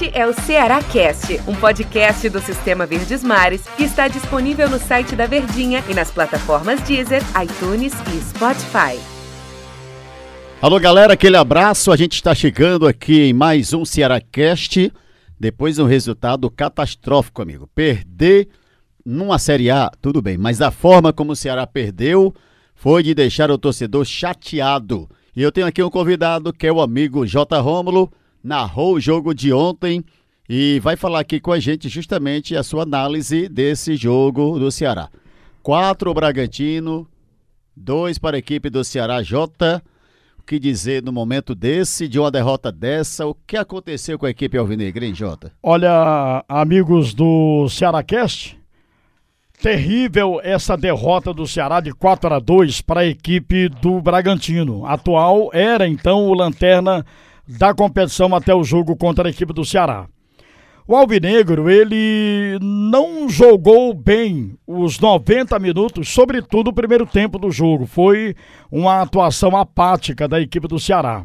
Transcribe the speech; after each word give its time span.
Este 0.00 0.16
é 0.16 0.24
o 0.24 0.32
Ceará 0.32 0.80
Cast, 0.80 1.40
um 1.48 1.56
podcast 1.56 2.28
do 2.28 2.38
Sistema 2.38 2.86
Verdes 2.86 3.24
Mares 3.24 3.64
que 3.76 3.82
está 3.82 4.06
disponível 4.06 4.70
no 4.70 4.78
site 4.78 5.16
da 5.16 5.26
Verdinha 5.26 5.82
e 5.88 5.92
nas 5.92 6.08
plataformas 6.08 6.80
Deezer, 6.82 7.20
iTunes 7.42 7.92
e 8.14 8.20
Spotify. 8.20 8.96
Alô 10.62 10.78
galera, 10.78 11.14
aquele 11.14 11.36
abraço. 11.36 11.90
A 11.90 11.96
gente 11.96 12.12
está 12.12 12.32
chegando 12.32 12.86
aqui 12.86 13.22
em 13.22 13.32
mais 13.32 13.72
um 13.72 13.84
Ceará 13.84 14.20
Cast. 14.20 14.92
Depois 15.36 15.74
de 15.74 15.82
um 15.82 15.86
resultado 15.86 16.48
catastrófico, 16.48 17.42
amigo. 17.42 17.66
Perder 17.74 18.50
numa 19.04 19.36
Série 19.36 19.68
A, 19.68 19.90
tudo 20.00 20.22
bem, 20.22 20.38
mas 20.38 20.62
a 20.62 20.70
forma 20.70 21.12
como 21.12 21.32
o 21.32 21.36
Ceará 21.36 21.66
perdeu 21.66 22.32
foi 22.72 23.02
de 23.02 23.16
deixar 23.16 23.50
o 23.50 23.58
torcedor 23.58 24.04
chateado. 24.04 25.10
E 25.34 25.42
eu 25.42 25.50
tenho 25.50 25.66
aqui 25.66 25.82
um 25.82 25.90
convidado 25.90 26.52
que 26.52 26.68
é 26.68 26.72
o 26.72 26.80
amigo 26.80 27.26
J. 27.26 27.58
Rômulo, 27.58 28.12
narrou 28.42 28.94
o 28.94 29.00
jogo 29.00 29.34
de 29.34 29.52
ontem 29.52 30.04
e 30.48 30.80
vai 30.80 30.96
falar 30.96 31.20
aqui 31.20 31.40
com 31.40 31.52
a 31.52 31.60
gente 31.60 31.88
justamente 31.88 32.56
a 32.56 32.62
sua 32.62 32.82
análise 32.82 33.48
desse 33.48 33.96
jogo 33.96 34.58
do 34.58 34.70
Ceará. 34.70 35.08
Quatro 35.62 36.10
o 36.10 36.14
Bragantino, 36.14 37.06
dois 37.76 38.18
para 38.18 38.36
a 38.36 38.38
equipe 38.38 38.70
do 38.70 38.82
Ceará 38.82 39.22
J. 39.22 39.82
O 40.38 40.42
que 40.42 40.58
dizer 40.58 41.02
no 41.02 41.12
momento 41.12 41.54
desse, 41.54 42.08
de 42.08 42.18
uma 42.18 42.30
derrota 42.30 42.72
dessa? 42.72 43.26
O 43.26 43.34
que 43.34 43.56
aconteceu 43.56 44.18
com 44.18 44.24
a 44.24 44.30
equipe 44.30 44.56
Alvinegra, 44.56 45.04
hein, 45.04 45.14
Jota? 45.14 45.52
Olha, 45.62 46.42
amigos 46.48 47.12
do 47.12 47.68
Ceará 47.68 48.02
Cast, 48.02 48.58
Terrível 49.60 50.40
essa 50.40 50.76
derrota 50.76 51.34
do 51.34 51.44
Ceará 51.44 51.80
de 51.80 51.92
4 51.92 52.32
a 52.32 52.38
2 52.38 52.80
para 52.80 53.00
a 53.00 53.06
equipe 53.06 53.68
do 53.68 54.00
Bragantino. 54.00 54.86
Atual 54.86 55.50
era 55.52 55.88
então 55.88 56.28
o 56.28 56.34
lanterna 56.34 57.04
da 57.48 57.72
competição 57.72 58.34
até 58.34 58.54
o 58.54 58.62
jogo 58.62 58.94
contra 58.94 59.26
a 59.26 59.30
equipe 59.30 59.54
do 59.54 59.64
Ceará. 59.64 60.06
O 60.86 60.96
Alvinegro, 60.96 61.68
ele 61.68 62.58
não 62.62 63.28
jogou 63.28 63.92
bem 63.92 64.56
os 64.66 64.98
90 64.98 65.58
minutos, 65.58 66.08
sobretudo 66.08 66.68
o 66.68 66.72
primeiro 66.72 67.04
tempo 67.06 67.38
do 67.38 67.50
jogo. 67.50 67.86
Foi 67.86 68.34
uma 68.70 69.02
atuação 69.02 69.56
apática 69.56 70.26
da 70.26 70.40
equipe 70.40 70.66
do 70.66 70.78
Ceará. 70.78 71.24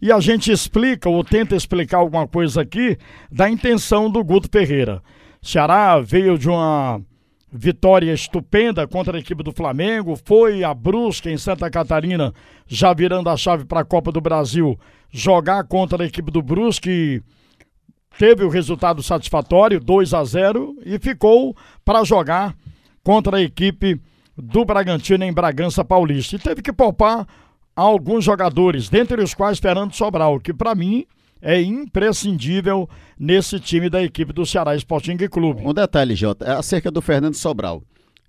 E 0.00 0.12
a 0.12 0.20
gente 0.20 0.52
explica 0.52 1.08
ou 1.08 1.24
tenta 1.24 1.56
explicar 1.56 1.98
alguma 1.98 2.26
coisa 2.28 2.60
aqui 2.60 2.98
da 3.30 3.48
intenção 3.48 4.10
do 4.10 4.22
Guto 4.22 4.48
Ferreira. 4.50 5.02
Ceará 5.40 5.98
veio 6.00 6.38
de 6.38 6.48
uma 6.48 7.00
vitória 7.50 8.12
estupenda 8.12 8.86
contra 8.86 9.16
a 9.16 9.20
equipe 9.20 9.42
do 9.42 9.52
Flamengo, 9.52 10.18
foi 10.24 10.62
a 10.62 10.74
Brusque 10.74 11.30
em 11.30 11.38
Santa 11.38 11.70
Catarina, 11.70 12.32
já 12.66 12.92
virando 12.92 13.30
a 13.30 13.36
chave 13.36 13.64
para 13.64 13.80
a 13.80 13.84
Copa 13.84 14.12
do 14.12 14.20
Brasil, 14.20 14.78
jogar 15.10 15.64
contra 15.64 16.02
a 16.02 16.06
equipe 16.06 16.30
do 16.30 16.42
Brusque, 16.42 17.22
teve 18.18 18.44
o 18.44 18.48
resultado 18.48 19.02
satisfatório, 19.02 19.80
2 19.80 20.12
a 20.12 20.24
0 20.24 20.76
e 20.84 20.98
ficou 20.98 21.56
para 21.84 22.04
jogar 22.04 22.54
contra 23.02 23.38
a 23.38 23.42
equipe 23.42 24.00
do 24.36 24.64
Bragantino 24.64 25.24
em 25.24 25.32
Bragança 25.32 25.84
Paulista. 25.84 26.36
E 26.36 26.38
teve 26.38 26.60
que 26.62 26.72
poupar 26.72 27.26
alguns 27.74 28.24
jogadores, 28.24 28.88
dentre 28.88 29.22
os 29.22 29.34
quais 29.34 29.58
Fernando 29.58 29.94
Sobral, 29.94 30.38
que 30.40 30.52
para 30.52 30.74
mim 30.74 31.06
é 31.40 31.60
imprescindível 31.60 32.88
nesse 33.18 33.58
time 33.60 33.88
da 33.88 34.02
equipe 34.02 34.32
do 34.32 34.46
Ceará 34.46 34.74
Sporting 34.76 35.16
Clube. 35.28 35.62
Um 35.64 35.74
detalhe, 35.74 36.14
Jota, 36.14 36.44
é 36.44 36.52
acerca 36.52 36.90
do 36.90 37.00
Fernando 37.00 37.34
Sobral. 37.34 37.82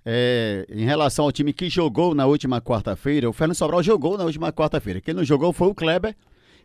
É, 0.05 0.65
em 0.69 0.85
relação 0.85 1.25
ao 1.25 1.31
time 1.31 1.53
que 1.53 1.69
jogou 1.69 2.15
na 2.15 2.25
última 2.25 2.61
quarta-feira, 2.61 3.29
o 3.29 3.33
Fernando 3.33 3.57
Sobral 3.57 3.83
jogou 3.83 4.17
na 4.17 4.23
última 4.23 4.51
quarta-feira. 4.51 5.01
Quem 5.01 5.13
não 5.13 5.23
jogou 5.23 5.51
foi 5.51 5.67
o 5.67 5.75
Kleber 5.75 6.15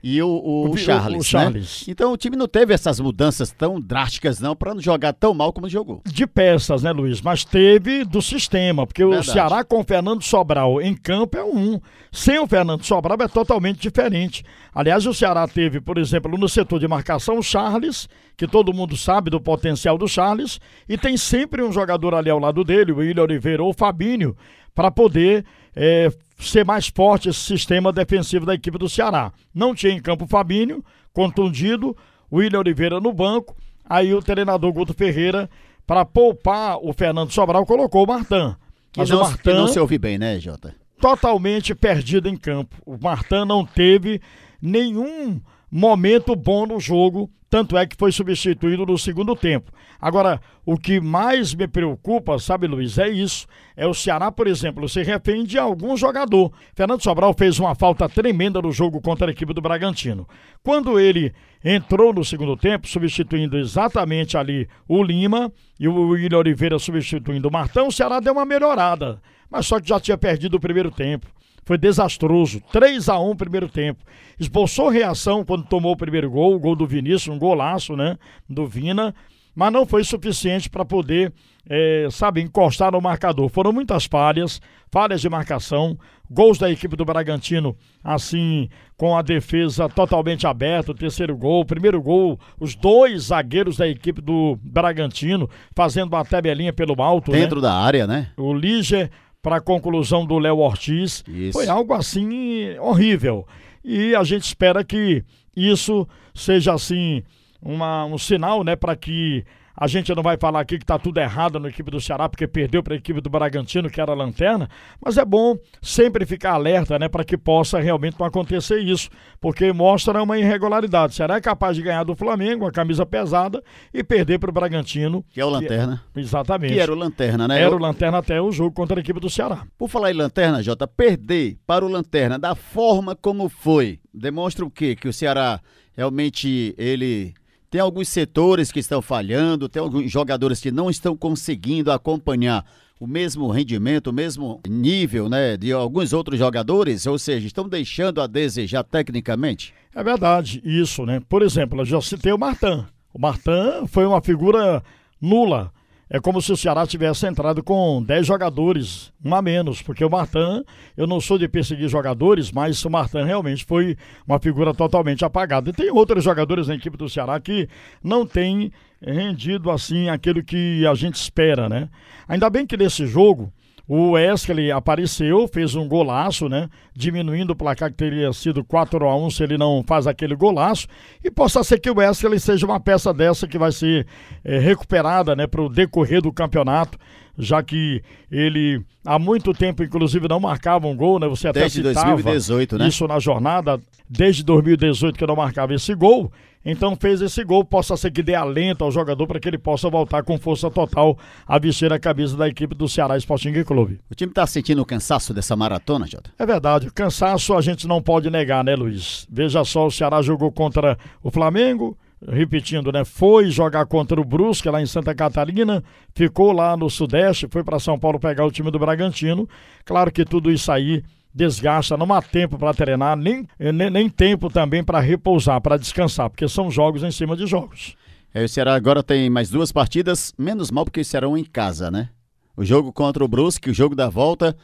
e 0.07 0.23
o, 0.23 0.29
o, 0.29 0.71
o 0.71 0.77
Charles. 0.77 1.17
O, 1.17 1.21
o 1.21 1.25
Charles. 1.25 1.87
Né? 1.87 1.93
Então 1.93 2.13
o 2.13 2.17
time 2.19 2.37
não 2.37 2.47
teve 2.47 2.75
essas 2.75 3.01
mudanças 3.01 3.51
tão 3.51 3.81
drásticas, 3.81 4.39
não, 4.39 4.55
para 4.55 4.75
não 4.75 4.81
jogar 4.83 5.15
tão 5.15 5.33
mal 5.33 5.51
como 5.51 5.67
jogou. 5.67 6.03
De 6.05 6.27
peças, 6.27 6.83
né, 6.83 6.93
Luiz? 6.93 7.23
Mas 7.23 7.43
teve 7.43 8.05
do 8.05 8.21
sistema, 8.21 8.87
porque 8.87 9.03
Verdade. 9.03 9.31
o 9.31 9.33
Ceará 9.33 9.65
com 9.65 9.81
o 9.81 9.85
Fernando 9.85 10.23
Sobral 10.23 10.83
em 10.83 10.95
campo 10.95 11.39
é 11.39 11.43
um. 11.43 11.81
Sem 12.13 12.39
o 12.39 12.47
Fernando 12.47 12.85
Sobral 12.85 13.17
é 13.23 13.29
totalmente 13.29 13.81
diferente. 13.81 14.45
Aliás, 14.75 15.07
o 15.07 15.15
Ceará 15.15 15.49
teve, 15.49 15.81
por 15.81 15.97
exemplo, 15.97 16.37
no 16.37 16.51
setor 16.51 16.79
de 16.79 16.87
marcação, 16.87 17.39
o 17.39 17.43
Charles, 17.43 18.07
que 18.37 18.47
todo 18.47 18.75
mundo 18.75 18.99
sabe 18.99 19.31
do 19.31 19.41
potencial 19.41 19.97
do 19.97 20.07
Charles, 20.07 20.61
e 20.87 20.99
tem 20.99 21.17
sempre 21.17 21.63
um 21.63 21.73
jogador 21.73 22.15
ali 22.15 22.29
ao 22.29 22.39
lado 22.39 22.63
dele, 22.63 22.93
o 22.93 22.97
William 22.99 23.23
Oliveira 23.23 23.63
ou 23.63 23.71
o 23.71 23.75
Fabinho, 23.75 24.37
para 24.75 24.91
poder 24.91 25.47
é, 25.75 26.11
ser 26.39 26.65
mais 26.65 26.89
forte 26.89 27.29
esse 27.29 27.41
sistema 27.41 27.93
defensivo 27.93 28.47
da 28.47 28.55
equipe 28.55 28.79
do 28.79 28.89
Ceará. 28.89 29.33
Não 29.55 29.75
tinha 29.75 29.93
em 29.93 30.01
campo 30.01 30.25
o 30.25 30.29
Fabinho, 30.29 30.85
contundido, 31.13 31.97
William 32.33 32.61
Oliveira 32.61 33.01
no 33.01 33.13
banco, 33.13 33.57
aí 33.85 34.15
o 34.15 34.23
treinador 34.23 34.73
Guto 34.73 34.95
Ferreira, 34.95 35.49
para 35.87 36.05
poupar 36.05 36.79
o 36.79 36.93
Fernando 36.93 37.31
Sobral, 37.31 37.67
colocou 37.67 38.05
o 38.05 38.07
Martan. 38.07 38.57
Mas 38.97 39.11
não, 39.11 39.19
o 39.19 39.23
Martan... 39.23 39.55
não 39.55 39.69
se 39.69 39.79
ouve 39.79 39.99
bem, 39.99 40.19
né, 40.19 40.39
Jota? 40.39 40.75
Totalmente 41.01 41.75
perdido 41.75 42.29
em 42.29 42.37
campo. 42.37 42.77
O 42.87 42.97
Martan 42.97 43.45
não 43.45 43.65
teve 43.65 44.21
nenhum 44.61 45.41
momento 45.77 46.37
bom 46.37 46.65
no 46.67 46.79
jogo, 46.79 47.29
tanto 47.51 47.77
é 47.77 47.85
que 47.85 47.97
foi 47.97 48.13
substituído 48.13 48.87
no 48.87 48.97
segundo 48.97 49.35
tempo. 49.35 49.73
Agora, 50.01 50.41
o 50.65 50.77
que 50.77 51.01
mais 51.01 51.53
me 51.53 51.67
preocupa, 51.67 52.39
sabe, 52.39 52.69
Luiz, 52.69 52.97
é 52.97 53.09
isso. 53.09 53.49
É 53.77 53.85
o 53.85 53.93
Ceará, 53.93 54.31
por 54.31 54.47
exemplo, 54.47 54.89
se 54.89 55.03
refém 55.03 55.43
de 55.43 55.59
algum 55.59 55.97
jogador. 55.97 56.53
Fernando 56.77 57.03
Sobral 57.03 57.35
fez 57.35 57.59
uma 57.59 57.75
falta 57.75 58.09
tremenda 58.09 58.63
no 58.63 58.71
jogo 58.71 59.01
contra 59.01 59.27
a 59.27 59.33
equipe 59.33 59.53
do 59.53 59.61
Bragantino. 59.61 60.29
Quando 60.63 61.01
ele 61.01 61.35
entrou 61.65 62.13
no 62.13 62.25
segundo 62.25 62.57
tempo, 62.57 62.87
substituindo 62.87 63.59
exatamente 63.59 64.37
ali 64.37 64.69
o 64.87 65.03
Lima 65.03 65.53
e 65.81 65.89
o 65.89 66.09
William 66.11 66.39
Oliveira 66.39 66.79
substituindo 66.79 67.49
o 67.49 67.53
Martão, 67.53 67.89
o 67.89 67.93
Ceará 67.93 68.21
deu 68.21 68.35
uma 68.35 68.45
melhorada. 68.45 69.21
Mas 69.51 69.67
só 69.67 69.81
que 69.81 69.89
já 69.89 69.99
tinha 69.99 70.17
perdido 70.17 70.57
o 70.57 70.61
primeiro 70.61 70.93
tempo 70.93 71.27
foi 71.65 71.79
desastroso. 71.79 72.61
3 72.73 73.09
a 73.09 73.19
1 73.19 73.37
primeiro 73.37 73.69
tempo. 73.69 74.05
Esboçou 74.39 74.89
reação 74.89 75.45
quando 75.45 75.65
tomou 75.65 75.93
o 75.93 75.97
primeiro 75.97 76.31
gol, 76.31 76.55
o 76.55 76.59
gol 76.59 76.77
do 76.77 76.87
Vinícius, 76.87 77.29
um 77.29 77.39
golaço, 77.39 77.97
né? 77.97 78.17
Do 78.49 78.67
Vina, 78.67 79.15
mas 79.55 79.73
não 79.73 79.87
foi 79.87 80.03
suficiente 80.03 80.69
para 80.69 80.85
poder, 80.85 81.33
é, 81.69 82.09
sabe, 82.11 82.41
encostar 82.41 82.93
no 82.93 83.01
marcador. 83.01 83.49
Foram 83.49 83.73
muitas 83.73 84.05
falhas, 84.05 84.61
falhas 84.91 85.21
de 85.21 85.29
marcação, 85.29 85.97
gols 86.29 86.59
da 86.59 86.71
equipe 86.71 86.97
do 86.97 87.05
Bragantino, 87.05 87.77
assim, 88.03 88.69
com 88.97 89.17
a 89.17 89.23
defesa 89.23 89.89
totalmente 89.89 90.47
aberta, 90.47 90.91
o 90.91 90.95
terceiro 90.95 91.37
gol, 91.37 91.65
primeiro 91.65 92.03
gol, 92.03 92.39
os 92.59 92.75
dois 92.75 93.25
zagueiros 93.25 93.77
da 93.77 93.87
equipe 93.87 94.21
do 94.21 94.59
Bragantino 94.63 95.49
fazendo 95.75 96.13
uma 96.13 96.25
tabelinha 96.25 96.73
pelo 96.73 97.01
alto. 97.01 97.31
Dentro 97.31 97.57
né? 97.57 97.63
da 97.63 97.75
área, 97.75 98.07
né? 98.07 98.29
O 98.37 98.53
Líger 98.53 99.11
para 99.45 99.57
a 99.57 99.61
conclusão 99.61 100.25
do 100.25 100.39
Léo 100.39 100.57
Ortiz. 100.57 101.23
Isso. 101.29 101.53
Foi 101.53 101.69
algo 101.69 101.93
assim 101.93 102.79
horrível. 102.79 103.47
E 103.85 104.15
a 104.15 104.25
gente 104.25 104.45
espera 104.45 104.83
que 104.83 105.23
isso 105.55 106.09
seja 106.35 106.73
assim 106.73 107.23
uma, 107.61 108.07
um 108.07 108.17
sinal, 108.17 108.65
né, 108.65 108.75
para 108.75 108.97
que 108.97 109.45
a 109.77 109.87
gente 109.87 110.15
não 110.15 110.23
vai 110.23 110.37
falar 110.37 110.61
aqui 110.61 110.79
que 110.79 110.85
está 110.85 110.99
tudo 110.99 111.19
errado 111.19 111.59
na 111.59 111.69
equipe 111.69 111.91
do 111.91 112.01
Ceará, 112.01 112.29
porque 112.29 112.47
perdeu 112.47 112.83
para 112.83 112.95
a 112.95 112.97
equipe 112.97 113.21
do 113.21 113.29
Bragantino, 113.29 113.91
que 113.91 114.01
era 114.01 114.13
a 114.13 114.15
lanterna, 114.15 114.69
mas 115.05 115.19
é 115.19 115.25
bom 115.25 115.57
sempre 115.83 116.25
ficar 116.25 116.53
alerta, 116.53 116.99
né, 116.99 117.09
para 117.09 117.25
que 117.25 117.37
possa 117.37 117.81
realmente 117.81 118.17
não 118.19 118.27
acontecer 118.27 118.79
isso, 118.79 119.11
porque 119.41 119.73
mostra 119.73 120.23
uma 120.23 120.39
irregularidade. 120.39 121.15
Será 121.15 121.37
é 121.37 121.41
capaz 121.41 121.77
de 121.77 121.83
ganhar 121.83 122.05
do 122.05 122.15
Flamengo, 122.15 122.65
uma 122.65 122.73
camisa 122.73 123.05
pesada, 123.05 123.63
e 123.93 124.05
perder 124.05 124.39
para 124.39 124.51
o 124.51 124.53
Bragantino. 124.53 125.25
Que 125.31 125.41
é 125.41 125.45
o 125.45 125.51
Lanterna. 125.51 126.03
Que, 126.13 126.21
exatamente. 126.21 126.75
Que 126.75 126.81
era 126.81 126.93
o 126.93 126.97
Lanterna, 126.97 127.49
né? 127.49 127.61
Era 127.61 127.75
o 127.75 127.79
Lanterna 127.79 128.19
até 128.19 128.41
o 128.41 128.53
jogo 128.53 128.73
contra 128.73 128.99
a 128.99 129.01
equipe 129.01 129.19
do 129.19 129.29
Ceará. 129.29 129.67
Por 129.77 129.89
falar 129.89 130.11
em 130.11 130.15
Lanterna, 130.15 130.63
Jota, 130.63 130.87
perder 130.87 131.59
para 131.67 131.85
o 131.85 131.89
Lanterna 131.89 132.39
da 132.39 132.55
forma 132.55 133.17
como 133.17 133.49
foi, 133.49 133.99
demonstra 134.13 134.65
o 134.65 134.71
quê? 134.71 134.95
Que 134.95 135.09
o 135.09 135.13
Ceará 135.13 135.61
realmente 135.97 136.75
ele 136.77 137.35
tem 137.75 137.81
alguns 137.81 138.09
setores 138.09 138.71
que 138.71 138.79
estão 138.79 139.03
falhando, 139.03 139.69
tem 139.69 139.83
alguns 139.83 140.09
jogadores 140.09 140.61
que 140.61 140.71
não 140.71 140.89
estão 140.89 141.17
conseguindo 141.17 141.91
acompanhar 141.91 142.65
o 143.01 143.05
mesmo 143.05 143.51
rendimento, 143.51 144.11
o 144.11 144.13
mesmo 144.13 144.61
nível, 144.65 145.29
né, 145.29 145.57
de 145.57 145.73
alguns 145.73 146.13
outros 146.13 146.39
jogadores, 146.39 147.05
ou 147.05 147.19
seja, 147.19 147.49
estão 147.49 147.69
deixando 147.69 148.21
a 148.21 148.29
desejar 148.29 148.85
tecnicamente? 148.85 149.75
É 149.93 150.05
verdade, 150.05 150.63
isso, 150.65 151.05
né? 151.05 151.21
Por 151.29 151.43
exemplo, 151.43 151.81
eu 151.81 151.85
já 151.85 152.01
citei 152.01 152.33
o 152.33 152.39
Martan. 152.39 152.87
O 153.13 153.19
Martan 153.19 153.89
foi 153.89 154.07
uma 154.07 154.23
figura 154.23 154.81
nula 155.21 155.73
é 156.15 156.21
como 156.21 156.41
se 156.41 156.53
o 156.53 156.57
Ceará 156.57 156.87
tivesse 156.87 157.27
entrado 157.27 157.61
com 157.61 158.01
10 158.01 158.25
jogadores, 158.25 159.13
um 159.25 159.35
a 159.35 159.43
menos, 159.43 159.83
porque 159.83 160.05
o 160.05 160.09
Martan, 160.09 160.63
eu 160.97 161.09
não 161.09 161.21
sou 161.21 161.37
de 161.37 161.49
perseguir 161.49 161.89
jogadores, 161.89 162.53
mas 162.53 162.85
o 162.85 162.89
Martan 162.89 163.25
realmente 163.25 163.65
foi 163.65 163.97
uma 164.25 164.39
figura 164.39 164.73
totalmente 164.73 165.25
apagada. 165.25 165.71
E 165.71 165.73
tem 165.73 165.91
outros 165.91 166.23
jogadores 166.23 166.69
na 166.69 166.77
equipe 166.77 166.97
do 166.97 167.09
Ceará 167.09 167.41
que 167.41 167.69
não 168.01 168.25
têm 168.25 168.71
rendido 169.03 169.73
assim 169.73 170.09
aquilo 170.09 170.41
que 170.45 170.87
a 170.87 170.95
gente 170.95 171.17
espera, 171.17 171.69
né? 171.69 171.89
Ainda 172.29 172.49
bem 172.49 172.65
que 172.65 172.77
nesse 172.77 173.09
jogo 173.09 173.53
O 173.87 174.13
Wesley 174.13 174.73
apareceu, 174.73 175.47
fez 175.47 175.75
um 175.75 175.87
golaço, 175.87 176.49
né? 176.49 176.71
Diminuindo 176.95 177.53
o 177.53 177.57
placar 177.57 177.91
que 177.91 177.97
teria 177.97 178.33
sido 178.33 178.65
4 178.65 179.07
a 179.07 179.17
1 179.17 179.31
se 179.31 179.43
ele 179.43 179.59
não 179.59 179.85
faz 179.87 180.07
aquele 180.07 180.35
golaço. 180.35 180.87
E 181.23 181.31
possa 181.31 181.63
ser 181.63 181.79
que 181.79 181.91
o 181.91 181.99
Wesley 181.99 182.41
seja 182.41 182.65
uma 182.65 182.81
peça 182.81 183.13
dessa 183.13 183.47
que 183.47 183.59
vai 183.59 183.73
ser 183.73 184.07
é, 184.43 184.59
recuperada, 184.59 185.37
né? 185.37 185.47
Para 185.47 185.61
o 185.61 185.69
decorrer 185.69 186.23
do 186.23 186.33
campeonato, 186.33 186.99
já 187.39 187.63
que 187.63 188.03
ele 188.31 188.81
há 189.05 189.19
muito 189.19 189.53
tempo, 189.53 189.83
inclusive, 189.83 190.29
não 190.29 190.41
marcava 190.41 190.87
um 190.87 190.97
gol, 190.97 191.19
né? 191.19 191.29
Você 191.29 191.49
até 191.49 191.61
Desde 191.61 191.83
citava 191.83 192.13
2018, 192.15 192.79
né? 192.79 192.89
isso 192.89 193.07
na 193.07 193.19
jornada, 193.19 193.81
desde 194.09 194.43
2018 194.45 195.19
que 195.19 195.27
não 195.27 195.37
marcava 195.37 195.75
esse 195.75 195.95
gol. 195.95 196.33
Então 196.65 196.97
fez 196.97 197.21
esse 197.21 197.45
gol, 197.45 197.63
possa 197.63 197.95
ser 197.97 198.11
que 198.11 198.23
dê 198.23 198.35
alento 198.35 198.85
ao 198.85 198.91
jogador 198.91 199.27
para 199.27 199.39
que 199.39 199.47
ele 199.47 199.59
possa 199.59 199.91
voltar 199.91 200.23
com 200.23 200.39
força 200.39 200.71
total 200.71 201.19
a 201.47 201.59
vestir 201.59 201.93
a 201.93 201.99
camisa 201.99 202.37
da 202.37 202.49
equipe 202.49 202.75
do 202.75 202.89
Ceará 202.89 203.19
Sporting 203.19 203.63
Clube. 203.65 204.01
O 204.11 204.15
time 204.15 204.31
está 204.31 204.47
sentindo 204.47 204.81
o 204.81 204.87
cansaço 204.87 205.35
dessa 205.35 205.55
maratona, 205.55 206.07
Jota? 206.07 206.31
É 206.39 206.47
verdade, 206.47 206.89
o 206.89 206.93
cansaço 206.93 207.53
a 207.55 207.61
gente 207.61 207.87
não 207.87 208.01
pode 208.01 208.31
negar, 208.31 208.65
né, 208.65 208.75
Luiz? 208.75 209.27
Veja 209.31 209.63
só, 209.63 209.87
o 209.87 209.91
Ceará 209.91 210.23
jogou 210.23 210.51
contra 210.51 210.97
o 211.23 211.31
Flamengo, 211.31 211.99
repetindo, 212.29 212.91
né? 212.93 213.05
Foi 213.05 213.51
jogar 213.51 213.87
contra 213.87 214.21
o 214.21 214.25
Brusque 214.25 214.69
lá 214.69 214.81
em 214.81 214.87
Santa 214.87 215.15
Catarina, 215.15 215.83
ficou 216.15 216.53
lá 216.53 216.77
no 216.77 216.89
Sudeste, 216.89 217.49
foi 217.51 217.63
para 217.63 217.79
São 217.79 217.99
Paulo 217.99 218.19
pegar 218.19 218.45
o 218.45 218.51
time 218.51 218.71
do 218.71 218.79
Bragantino. 218.79 219.49
Claro 219.85 220.11
que 220.11 220.25
tudo 220.25 220.51
isso 220.51 220.71
aí 220.71 221.03
desgasta, 221.35 221.97
não 221.97 222.13
há 222.15 222.23
tempo 222.23 222.57
para 222.57 222.73
treinar, 222.73 223.17
nem, 223.17 223.47
nem, 223.59 223.91
nem, 223.91 224.09
tempo 224.09 224.49
também 224.49 224.85
para 224.85 225.01
repousar, 225.01 225.61
para 225.61 225.77
descansar, 225.77 226.31
porque 226.31 226.47
são 226.47 226.71
jogos 226.71 227.03
em 227.03 227.11
cima 227.11 227.37
de 227.37 227.45
jogos. 227.45 227.97
É, 228.33 228.45
o 228.45 228.49
Ceará 228.49 228.75
agora 228.75 229.03
tem 229.03 229.29
mais 229.29 229.51
duas 229.51 229.73
partidas, 229.73 230.33
menos 230.39 230.71
mal 230.71 230.85
porque 230.85 231.03
serão 231.03 231.37
em 231.37 231.45
casa, 231.45 231.91
né? 231.91 232.09
O 232.57 232.65
jogo 232.65 232.93
contra 232.93 233.25
o 233.25 233.29
Brusque, 233.29 233.71
o 233.71 233.75
jogo 233.75 233.97
da 233.97 234.09
volta 234.09 234.57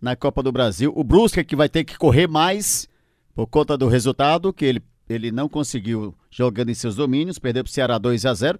na 0.00 0.16
Copa 0.16 0.42
do 0.42 0.50
Brasil. 0.50 0.92
O 0.94 1.04
Brusque 1.04 1.40
é 1.40 1.44
que 1.44 1.54
vai 1.54 1.68
ter 1.68 1.84
que 1.84 1.96
correr 1.96 2.26
mais 2.26 2.88
por 3.34 3.46
conta 3.46 3.76
do 3.76 3.86
resultado, 3.86 4.52
que 4.52 4.64
ele, 4.64 4.82
ele 5.08 5.30
não 5.30 5.48
conseguiu 5.48 6.14
jogando 6.30 6.70
em 6.70 6.74
seus 6.74 6.96
domínios, 6.96 7.38
perdeu 7.38 7.64
para 7.64 7.70
o 7.70 7.72
Ceará 7.72 7.98
2 7.98 8.26
a 8.26 8.34
0 8.34 8.58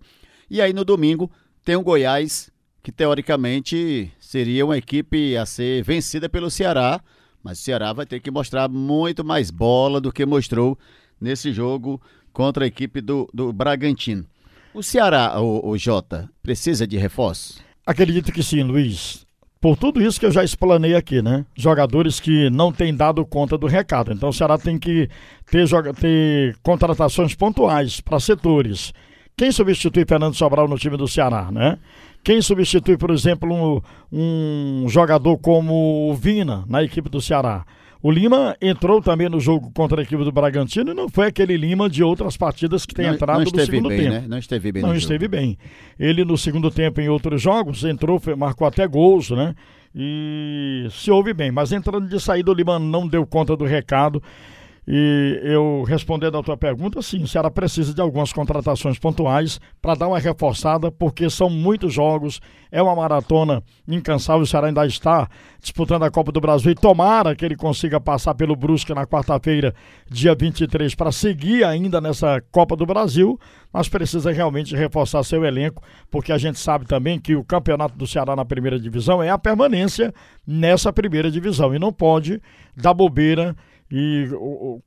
E 0.48 0.60
aí 0.60 0.72
no 0.72 0.84
domingo 0.84 1.30
tem 1.64 1.76
o 1.76 1.82
Goiás, 1.82 2.50
que 2.82 2.92
teoricamente 2.92 4.12
seria 4.20 4.64
uma 4.64 4.78
equipe 4.78 5.36
a 5.36 5.44
ser 5.44 5.82
vencida 5.82 6.28
pelo 6.28 6.50
Ceará, 6.50 7.00
mas 7.42 7.58
o 7.58 7.62
Ceará 7.62 7.92
vai 7.92 8.06
ter 8.06 8.20
que 8.20 8.30
mostrar 8.30 8.68
muito 8.68 9.24
mais 9.24 9.50
bola 9.50 10.00
do 10.00 10.12
que 10.12 10.24
mostrou 10.24 10.78
nesse 11.20 11.52
jogo 11.52 12.00
contra 12.32 12.64
a 12.64 12.68
equipe 12.68 13.00
do, 13.00 13.28
do 13.34 13.52
Bragantino. 13.52 14.24
O 14.72 14.82
Ceará, 14.82 15.40
o, 15.40 15.68
o 15.68 15.76
Jota, 15.76 16.30
precisa 16.42 16.86
de 16.86 16.96
reforço? 16.96 17.60
Acredito 17.84 18.30
que 18.30 18.42
sim, 18.42 18.62
Luiz. 18.62 19.25
Por 19.66 19.76
tudo 19.76 20.00
isso 20.00 20.20
que 20.20 20.24
eu 20.24 20.30
já 20.30 20.44
explanei 20.44 20.94
aqui, 20.94 21.20
né? 21.20 21.44
Jogadores 21.56 22.20
que 22.20 22.48
não 22.50 22.70
têm 22.70 22.94
dado 22.94 23.26
conta 23.26 23.58
do 23.58 23.66
recado. 23.66 24.12
Então 24.12 24.28
o 24.28 24.32
Ceará 24.32 24.56
tem 24.56 24.78
que 24.78 25.08
ter, 25.50 25.66
ter 25.94 26.56
contratações 26.62 27.34
pontuais 27.34 28.00
para 28.00 28.20
setores. 28.20 28.94
Quem 29.36 29.50
substitui 29.50 30.04
Fernando 30.06 30.36
Sobral 30.36 30.68
no 30.68 30.78
time 30.78 30.96
do 30.96 31.08
Ceará, 31.08 31.50
né? 31.50 31.80
Quem 32.22 32.40
substitui, 32.40 32.96
por 32.96 33.10
exemplo, 33.10 33.82
um, 34.12 34.84
um 34.84 34.88
jogador 34.88 35.36
como 35.38 36.12
o 36.12 36.14
Vina 36.14 36.62
na 36.68 36.84
equipe 36.84 37.08
do 37.08 37.20
Ceará? 37.20 37.64
O 38.06 38.10
Lima 38.12 38.56
entrou 38.62 39.02
também 39.02 39.28
no 39.28 39.40
jogo 39.40 39.68
contra 39.74 40.00
a 40.00 40.04
equipe 40.04 40.22
do 40.22 40.30
Bragantino 40.30 40.92
e 40.92 40.94
não 40.94 41.08
foi 41.08 41.26
aquele 41.26 41.56
Lima 41.56 41.90
de 41.90 42.04
outras 42.04 42.36
partidas 42.36 42.86
que 42.86 42.94
tem 42.94 43.06
não, 43.06 43.14
entrado 43.14 43.38
não 43.38 43.50
no 43.50 43.64
segundo 43.64 43.88
bem, 43.88 43.98
tempo. 43.98 44.12
Né? 44.12 44.24
Não 44.28 44.38
esteve 44.38 44.70
bem. 44.70 44.80
Não 44.80 44.94
esteve 44.94 45.24
jogo. 45.24 45.36
bem. 45.36 45.58
Ele 45.98 46.24
no 46.24 46.38
segundo 46.38 46.70
tempo 46.70 47.00
em 47.00 47.08
outros 47.08 47.42
jogos 47.42 47.82
entrou, 47.82 48.22
marcou 48.38 48.64
até 48.64 48.86
gols, 48.86 49.32
né? 49.32 49.56
E 49.92 50.86
se 50.92 51.10
ouve 51.10 51.34
bem, 51.34 51.50
mas 51.50 51.72
entrando 51.72 52.06
de 52.06 52.20
saída 52.20 52.48
o 52.48 52.54
Lima 52.54 52.78
não 52.78 53.08
deu 53.08 53.26
conta 53.26 53.56
do 53.56 53.64
recado. 53.64 54.22
E 54.88 55.40
eu 55.42 55.82
respondendo 55.82 56.38
a 56.38 56.42
tua 56.44 56.56
pergunta, 56.56 57.02
sim, 57.02 57.20
o 57.20 57.26
Ceará 57.26 57.50
precisa 57.50 57.92
de 57.92 58.00
algumas 58.00 58.32
contratações 58.32 58.96
pontuais 59.00 59.60
para 59.82 59.96
dar 59.96 60.06
uma 60.06 60.18
reforçada, 60.18 60.92
porque 60.92 61.28
são 61.28 61.50
muitos 61.50 61.92
jogos, 61.92 62.40
é 62.70 62.80
uma 62.80 62.94
maratona 62.94 63.64
incansável. 63.88 64.42
O 64.42 64.46
Ceará 64.46 64.68
ainda 64.68 64.86
está 64.86 65.28
disputando 65.60 66.04
a 66.04 66.10
Copa 66.10 66.30
do 66.30 66.40
Brasil 66.40 66.70
e 66.70 66.74
tomara 66.76 67.34
que 67.34 67.44
ele 67.44 67.56
consiga 67.56 67.98
passar 67.98 68.36
pelo 68.36 68.54
Brusque 68.54 68.94
na 68.94 69.04
quarta-feira, 69.04 69.74
dia 70.08 70.36
23, 70.36 70.94
para 70.94 71.10
seguir 71.10 71.64
ainda 71.64 72.00
nessa 72.00 72.40
Copa 72.52 72.76
do 72.76 72.86
Brasil, 72.86 73.40
mas 73.72 73.88
precisa 73.88 74.30
realmente 74.30 74.76
reforçar 74.76 75.24
seu 75.24 75.44
elenco, 75.44 75.82
porque 76.08 76.30
a 76.30 76.38
gente 76.38 76.60
sabe 76.60 76.86
também 76.86 77.18
que 77.18 77.34
o 77.34 77.42
campeonato 77.42 77.98
do 77.98 78.06
Ceará 78.06 78.36
na 78.36 78.44
primeira 78.44 78.78
divisão 78.78 79.20
é 79.20 79.30
a 79.30 79.38
permanência 79.38 80.14
nessa 80.46 80.92
primeira 80.92 81.28
divisão 81.28 81.74
e 81.74 81.78
não 81.78 81.92
pode 81.92 82.40
dar 82.76 82.94
bobeira 82.94 83.56
e 83.90 84.28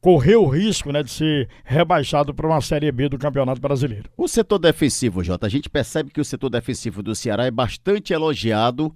correu 0.01 0.43
o 0.43 0.49
risco 0.49 0.91
né, 0.91 1.01
de 1.01 1.11
ser 1.11 1.49
rebaixado 1.63 2.33
para 2.33 2.47
uma 2.47 2.61
Série 2.61 2.91
B 2.91 3.07
do 3.07 3.17
Campeonato 3.17 3.61
Brasileiro. 3.61 4.09
O 4.17 4.27
setor 4.27 4.59
defensivo, 4.59 5.23
Jota, 5.23 5.45
a 5.45 5.49
gente 5.49 5.69
percebe 5.69 6.11
que 6.11 6.19
o 6.19 6.25
setor 6.25 6.49
defensivo 6.49 7.01
do 7.01 7.15
Ceará 7.15 7.45
é 7.45 7.51
bastante 7.51 8.11
elogiado 8.11 8.93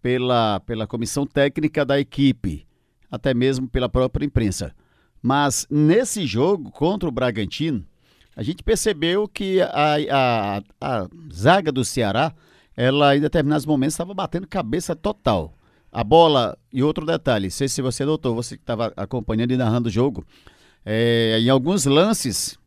pela, 0.00 0.60
pela 0.60 0.86
comissão 0.86 1.24
técnica 1.24 1.84
da 1.84 2.00
equipe, 2.00 2.66
até 3.10 3.32
mesmo 3.32 3.68
pela 3.68 3.88
própria 3.88 4.26
imprensa. 4.26 4.74
Mas 5.22 5.66
nesse 5.70 6.26
jogo 6.26 6.72
contra 6.72 7.08
o 7.08 7.12
Bragantino, 7.12 7.86
a 8.34 8.42
gente 8.42 8.62
percebeu 8.64 9.28
que 9.28 9.60
a, 9.60 9.96
a, 10.10 10.62
a 10.80 11.08
zaga 11.32 11.70
do 11.70 11.84
Ceará, 11.84 12.34
ela 12.76 13.16
em 13.16 13.20
determinados 13.20 13.64
momentos 13.64 13.94
estava 13.94 14.12
batendo 14.14 14.48
cabeça 14.48 14.96
total. 14.96 15.54
A 15.92 16.02
bola, 16.02 16.56
e 16.72 16.82
outro 16.82 17.04
detalhe, 17.04 17.50
sei 17.50 17.68
se 17.68 17.82
você 17.82 18.04
notou, 18.04 18.34
você 18.34 18.56
que 18.56 18.62
estava 18.62 18.92
acompanhando 18.96 19.52
e 19.52 19.56
narrando 19.58 19.88
o 19.88 19.92
jogo, 19.92 20.24
é, 20.86 21.38
em 21.38 21.50
alguns 21.50 21.84
lances, 21.84 22.58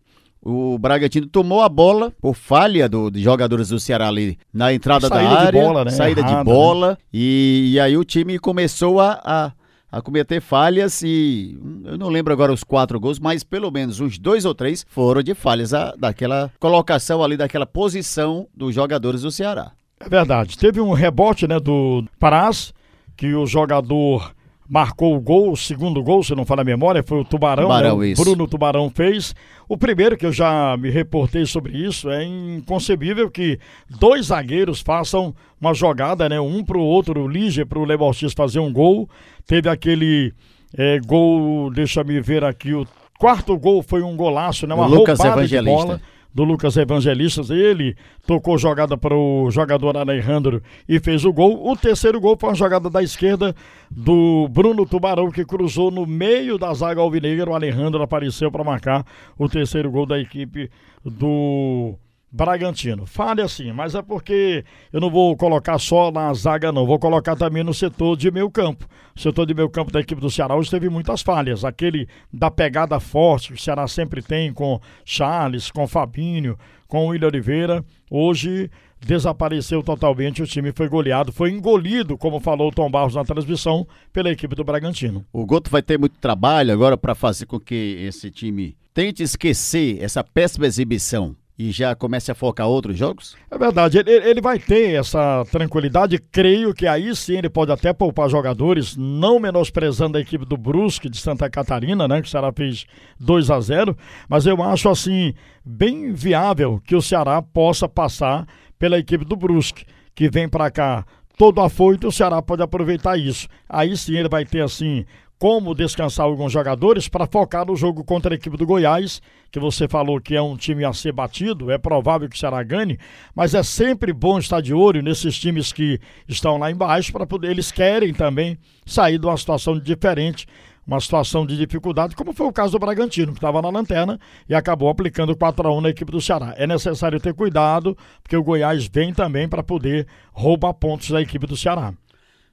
o 0.46 0.78
Bragantino 0.78 1.26
tomou 1.26 1.64
a 1.64 1.68
bola 1.68 2.14
por 2.22 2.36
falha 2.36 2.88
do, 2.88 3.10
de 3.10 3.22
jogadores 3.22 3.70
do 3.70 3.80
Ceará 3.80 4.08
ali 4.08 4.38
na 4.54 4.72
entrada 4.72 5.08
saída 5.08 5.34
da 5.34 5.42
área, 5.42 5.62
bola, 5.62 5.86
né? 5.86 5.92
saída 5.92 6.22
Errada, 6.22 6.38
de 6.38 6.44
bola, 6.44 6.90
né? 6.92 6.98
e, 7.12 7.72
e, 7.74 7.80
aí 7.80 7.98
o 7.98 8.04
time 8.06 8.38
começou 8.38 9.02
a, 9.02 9.20
a, 9.24 9.52
a, 9.92 10.02
cometer 10.04 10.40
falhas 10.40 11.02
e 11.02 11.58
eu 11.84 11.98
não 11.98 12.10
lembro 12.10 12.32
agora 12.32 12.54
os 12.54 12.64
quatro 12.64 13.00
gols, 13.00 13.20
mas 13.20 13.44
pelo 13.44 13.72
menos 13.72 14.00
uns 14.00 14.20
dois 14.20 14.46
ou 14.46 14.54
três 14.54 14.86
foram 14.88 15.24
de 15.24 15.34
falhas 15.34 15.74
a, 15.74 15.96
daquela 15.98 16.52
colocação 16.60 17.24
ali, 17.24 17.36
daquela 17.36 17.66
posição 17.66 18.48
dos 18.56 18.76
jogadores 18.76 19.24
do 19.24 19.32
Ceará. 19.32 19.72
É 20.00 20.08
verdade, 20.08 20.60
teve 20.60 20.80
um 20.80 20.94
rebote 20.94 21.48
né, 21.48 21.60
do 21.60 22.06
Parás, 22.20 22.72
que 23.16 23.34
o 23.34 23.46
jogador 23.46 24.34
marcou 24.68 25.16
o 25.16 25.22
gol, 25.22 25.52
o 25.52 25.58
segundo 25.58 26.02
gol, 26.02 26.24
se 26.24 26.34
não 26.36 26.46
falar 26.46 26.64
a 26.64 26.66
memória, 26.66 27.04
foi 27.04 27.20
o 27.20 27.26
Tubarão, 27.26 27.66
Tubarão 27.66 28.00
né? 28.00 28.14
o 28.14 28.16
Bruno 28.16 28.48
Tubarão 28.48 28.90
fez. 28.90 29.36
O 29.70 29.78
primeiro 29.78 30.18
que 30.18 30.26
eu 30.26 30.32
já 30.32 30.76
me 30.78 30.90
reportei 30.90 31.46
sobre 31.46 31.78
isso, 31.78 32.10
é 32.10 32.24
inconcebível 32.24 33.30
que 33.30 33.60
dois 34.00 34.28
zagueiros 34.28 34.82
façam 34.82 35.34
uma 35.62 35.74
jogada, 35.74 36.28
né? 36.28 36.40
Um 36.40 36.64
pro 36.64 36.82
outro, 36.82 37.22
o 37.22 37.28
Lige 37.28 37.64
pro 37.66 37.86
Lebortis 37.86 38.34
fazer 38.34 38.60
um 38.60 38.74
gol. 38.74 39.08
Teve 39.46 39.70
aquele 39.70 40.34
é, 40.76 41.00
gol, 41.00 41.72
deixa 41.72 42.04
me 42.04 42.20
ver 42.20 42.44
aqui, 42.44 42.74
o 42.74 42.88
quarto 43.20 43.58
gol 43.58 43.84
foi 43.84 44.02
um 44.02 44.16
golaço, 44.16 44.66
né? 44.66 44.74
Uma 44.74 44.88
Lucas 44.88 45.20
roubada 45.20 45.42
Evangelista. 45.42 45.80
de 45.80 45.86
bola 45.86 46.02
do 46.36 46.44
Lucas 46.44 46.76
Evangelistas. 46.76 47.50
Ele 47.50 47.96
tocou 48.28 48.58
jogada 48.58 48.98
para 48.98 49.16
o 49.16 49.50
jogador 49.50 49.96
Alejandro 49.96 50.62
e 50.88 51.00
fez 51.00 51.24
o 51.24 51.32
gol. 51.32 51.66
O 51.66 51.78
terceiro 51.78 52.20
gol 52.20 52.36
foi 52.38 52.50
uma 52.50 52.56
jogada 52.56 52.90
da 52.90 53.02
esquerda 53.02 53.56
do 53.90 54.50
Bruno 54.50 54.86
Tubarão, 54.86 55.32
que 55.32 55.46
cruzou 55.46 55.90
no 55.90 56.06
meio 56.06 56.58
da 56.58 56.74
zaga 56.74 57.00
alvinegra. 57.00 57.50
O 57.50 57.56
Alejandro 57.56 58.04
apareceu 58.04 58.52
para 58.52 58.66
marcar 58.66 59.06
o 59.38 59.48
terceiro 59.48 59.90
gol 59.90 60.06
da 60.06 60.20
equipe 60.20 60.70
do 61.06 61.98
Bragantino. 62.36 63.06
Fale 63.06 63.42
assim, 63.42 63.72
mas 63.72 63.96
é 63.96 64.02
porque 64.02 64.66
eu 64.92 65.00
não 65.00 65.10
vou 65.10 65.38
colocar 65.38 65.80
só 65.80 66.12
na 66.12 66.34
zaga, 66.34 66.70
não. 66.70 66.86
Vou 66.86 67.00
colocar 67.00 67.34
também 67.38 67.64
no 67.64 67.74
setor 67.74 68.18
de 68.18 68.30
meio 68.30 68.52
campo. 68.52 68.86
O 69.16 69.20
setor 69.22 69.46
de 69.46 69.54
meio 69.54 69.70
campo 69.70 69.90
da 69.90 70.02
equipe 70.02 70.20
do 70.20 70.30
Ceará 70.30 70.54
hoje 70.54 70.70
teve 70.70 70.90
muitas 70.90 71.22
falhas. 71.22 71.64
Aquele 71.64 72.10
da 72.34 72.52
pegada 72.52 73.00
forte 73.00 73.54
que 73.54 73.54
o 73.54 73.58
Ceará 73.58 73.88
sempre 73.88 74.22
tem 74.22 74.52
com 74.54 74.82
Charles, 75.06 75.72
com 75.72 75.88
Fabinho, 75.88 76.58
com 76.90 77.06
o 77.06 77.08
William 77.12 77.30
Oliveira. 77.30 77.86
Hoje 78.12 78.70
desapareceu 79.00 79.82
totalmente. 79.82 80.44
O 80.44 80.48
time 80.48 80.74
foi 80.74 80.90
goleado, 80.90 81.32
foi 81.32 81.52
engolido, 81.52 82.18
como 82.18 82.42
falou 82.42 82.68
o 82.68 82.74
Tom 82.74 82.92
Barros 82.92 83.16
na 83.16 83.24
transmissão, 83.24 83.88
pela 84.12 84.30
equipe 84.30 84.56
do 84.56 84.66
Bragantino. 84.66 85.24
O 85.32 85.46
Goto 85.46 85.72
vai 85.72 85.82
ter 85.82 85.98
muito 85.98 86.20
trabalho 86.20 86.74
agora 86.74 86.98
para 86.98 87.16
fazer 87.16 87.46
com 87.46 87.62
que 87.62 87.96
esse 88.02 88.30
time 88.30 88.76
tente 88.94 89.24
esquecer 89.24 90.04
essa 90.04 90.22
péssima 90.22 90.66
exibição 90.66 91.34
e 91.58 91.72
já 91.72 91.96
comece 91.96 92.32
a 92.32 92.36
focar 92.36 92.68
outros 92.68 92.98
jogos? 92.98 93.36
É 93.50 93.58
verdade, 93.58 93.98
ele, 93.98 94.12
ele, 94.12 94.42
vai 94.42 94.60
ter 94.60 95.00
essa 95.00 95.46
tranquilidade. 95.52 96.20
Creio 96.32 96.74
que 96.74 96.86
aí 96.86 97.16
sim 97.16 97.38
ele 97.38 97.50
pode 97.50 97.72
até 97.72 97.94
poupar 97.94 98.30
jogadores, 98.30 98.96
não 98.98 99.40
menosprezando 99.40 100.18
a 100.18 100.22
equipe 100.22 100.46
do 100.46 100.58
Brusque 100.58 101.10
de 101.10 101.18
Santa 101.18 101.50
Catarina, 101.50 102.08
né? 102.08 102.22
Que 102.22 102.28
o 102.28 102.32
Ceará 102.32 102.52
fez 102.52 102.86
2 103.20 103.50
a 103.50 103.60
0 103.60 103.98
Mas 104.28 104.46
eu 104.46 104.62
acho 104.62 104.90
assim, 104.90 105.34
bem 105.64 106.14
viável 106.14 106.82
que 106.86 106.96
o 106.96 107.02
Ceará 107.02 107.42
possa 107.42 107.88
passar 107.88 108.46
pela 108.78 109.00
equipe 109.00 109.24
do 109.24 109.36
Brusque, 109.36 109.86
que 110.14 110.30
vem 110.30 110.50
para 110.50 110.70
cá 110.70 111.06
todo 111.38 111.62
afoito, 111.62 112.08
o 112.08 112.12
Ceará 112.12 112.42
pode 112.42 112.62
aproveitar 112.62 113.18
isso. 113.18 113.48
Aí 113.68 113.96
sim 113.96 114.18
ele 114.18 114.30
vai 114.30 114.46
ter 114.46 114.62
assim 114.62 115.06
como 115.46 115.76
descansar 115.76 116.26
alguns 116.26 116.52
jogadores 116.52 117.08
para 117.08 117.28
focar 117.28 117.68
no 117.68 117.76
jogo 117.76 118.04
contra 118.04 118.34
a 118.34 118.36
equipe 118.36 118.58
do 118.58 118.66
Goiás, 118.66 119.22
que 119.52 119.60
você 119.60 119.88
falou 119.88 120.20
que 120.20 120.36
é 120.36 120.42
um 120.42 120.58
time 120.58 120.84
a 120.84 120.92
ser 120.92 121.12
batido, 121.12 121.70
é 121.70 121.78
provável 121.78 122.28
que 122.28 122.36
o 122.36 122.40
Ceará 122.40 122.64
ganhe, 122.64 122.98
mas 123.36 123.54
é 123.54 123.62
sempre 123.62 124.12
bom 124.12 124.40
estar 124.40 124.60
de 124.60 124.74
olho 124.74 125.04
nesses 125.04 125.38
times 125.38 125.72
que 125.72 126.00
estão 126.28 126.58
lá 126.58 126.72
embaixo 126.72 127.14
para 127.14 127.28
poder 127.28 127.52
eles 127.52 127.72
querem 127.72 128.12
também 128.12 128.58
sair 128.88 129.20
de 129.20 129.28
uma 129.28 129.38
situação 129.38 129.80
diferente 129.80 130.48
uma 130.88 131.00
situação 131.00 131.46
de 131.46 131.56
dificuldade, 131.56 132.16
como 132.16 132.34
foi 132.34 132.48
o 132.48 132.52
caso 132.52 132.72
do 132.72 132.80
Bragantino, 132.80 133.32
que 133.32 133.38
estava 133.38 133.62
na 133.62 133.70
lanterna 133.70 134.20
e 134.50 134.56
acabou 134.56 134.90
aplicando 134.90 135.36
4 135.36 135.68
a 135.68 135.72
1 135.78 135.82
na 135.82 135.90
equipe 135.90 136.12
do 136.12 136.22
Ceará. 136.22 136.56
É 136.58 136.66
necessário 136.66 137.20
ter 137.20 137.36
cuidado, 137.36 137.96
porque 138.24 138.38
o 138.38 138.44
Goiás 138.44 138.88
vem 138.88 139.14
também 139.14 139.48
para 139.48 139.62
poder 139.62 140.08
roubar 140.32 140.74
pontos 140.74 141.10
da 141.10 141.22
equipe 141.22 141.46
do 141.46 141.58
Ceará. 141.58 141.94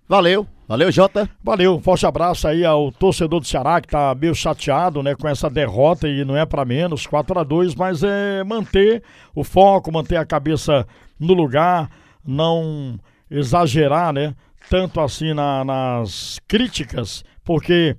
Valeu, 0.08 0.46
valeu 0.72 0.92
Jota. 0.92 1.28
Valeu, 1.42 1.76
um 1.76 1.80
forte 1.80 2.06
abraço 2.06 2.48
aí 2.48 2.64
ao 2.64 2.90
torcedor 2.90 3.40
do 3.40 3.46
Ceará 3.46 3.80
que 3.80 3.88
tá 3.88 4.14
meio 4.14 4.34
chateado, 4.34 5.02
né, 5.02 5.14
com 5.14 5.28
essa 5.28 5.48
derrota 5.48 6.08
e 6.08 6.24
não 6.24 6.36
é 6.36 6.44
para 6.44 6.64
menos, 6.64 7.06
4 7.06 7.38
a 7.38 7.44
2, 7.44 7.74
mas 7.74 8.02
é 8.02 8.42
manter 8.44 9.02
o 9.34 9.44
foco, 9.44 9.92
manter 9.92 10.16
a 10.16 10.26
cabeça 10.26 10.86
no 11.18 11.34
lugar, 11.34 11.90
não 12.26 12.98
exagerar, 13.30 14.12
né, 14.12 14.34
tanto 14.68 15.00
assim 15.00 15.32
na, 15.32 15.64
nas 15.64 16.40
críticas, 16.48 17.24
porque 17.44 17.96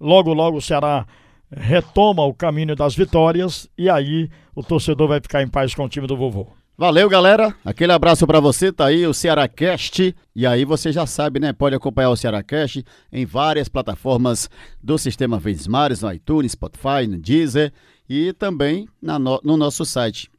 Logo, 0.00 0.32
logo 0.34 0.58
o 0.58 0.62
Ceará 0.62 1.06
retoma 1.50 2.22
o 2.24 2.34
caminho 2.34 2.76
das 2.76 2.94
vitórias 2.94 3.68
e 3.78 3.88
aí 3.88 4.28
o 4.54 4.62
torcedor 4.62 5.08
vai 5.08 5.20
ficar 5.20 5.42
em 5.42 5.48
paz 5.48 5.74
com 5.74 5.84
o 5.84 5.88
time 5.88 6.06
do 6.06 6.16
vovô. 6.16 6.48
Valeu, 6.78 7.08
galera. 7.08 7.56
Aquele 7.64 7.92
abraço 7.92 8.26
para 8.26 8.38
você. 8.38 8.70
Tá 8.70 8.86
aí 8.86 9.06
o 9.06 9.14
Cearacast. 9.14 10.14
E 10.34 10.46
aí 10.46 10.62
você 10.64 10.92
já 10.92 11.06
sabe, 11.06 11.40
né? 11.40 11.50
Pode 11.52 11.74
acompanhar 11.74 12.10
o 12.10 12.16
Cearacast 12.16 12.84
em 13.10 13.24
várias 13.24 13.66
plataformas 13.66 14.50
do 14.82 14.98
sistema 14.98 15.40
Mares, 15.68 16.02
no 16.02 16.12
iTunes, 16.12 16.52
Spotify, 16.52 17.06
no 17.08 17.16
Deezer 17.16 17.72
e 18.06 18.30
também 18.34 18.86
na 19.00 19.18
no, 19.18 19.40
no 19.42 19.56
nosso 19.56 19.86
site. 19.86 20.30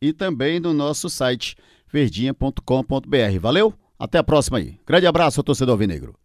E 0.00 0.12
também 0.12 0.58
no 0.58 0.74
nosso 0.74 1.08
site 1.08 1.56
verdinha.com.br. 1.92 3.38
Valeu? 3.40 3.72
Até 3.96 4.18
a 4.18 4.24
próxima 4.24 4.58
aí. 4.58 4.80
Grande 4.84 5.06
abraço, 5.06 5.44
torcedor 5.44 5.76
Vinegro. 5.76 6.16